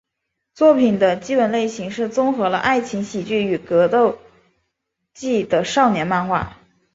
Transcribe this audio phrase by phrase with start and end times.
[0.55, 4.17] 作品的基本类型是综合了爱情喜剧与格斗
[5.13, 6.57] 技的少年漫画。